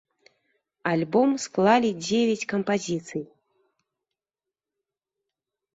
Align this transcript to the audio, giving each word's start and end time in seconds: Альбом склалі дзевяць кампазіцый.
Альбом 0.91 1.29
склалі 1.43 1.91
дзевяць 2.07 2.47
кампазіцый. 2.55 3.23